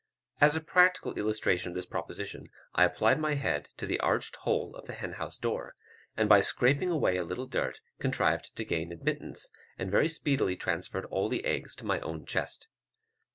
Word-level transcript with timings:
As 0.39 0.55
a 0.55 0.61
practical 0.61 1.13
illustration 1.13 1.69
of 1.69 1.75
this 1.75 1.85
proposition, 1.85 2.49
I 2.73 2.85
applied 2.85 3.19
my 3.19 3.35
head 3.35 3.69
to 3.77 3.85
the 3.85 3.99
arched 3.99 4.35
hole 4.37 4.75
of 4.75 4.87
the 4.87 4.93
hen 4.93 5.11
house 5.11 5.37
door, 5.37 5.75
and 6.17 6.27
by 6.27 6.41
scraping 6.41 6.89
away 6.89 7.17
a 7.17 7.23
little 7.23 7.45
dirt, 7.45 7.81
contrived 7.99 8.55
to 8.55 8.65
gain 8.65 8.91
admittance, 8.91 9.51
and 9.77 9.91
very 9.91 10.09
speedily 10.09 10.55
transferred 10.55 11.05
all 11.11 11.29
the 11.29 11.45
eggs 11.45 11.75
to 11.75 11.85
my 11.85 11.99
own 11.99 12.25
chest. 12.25 12.67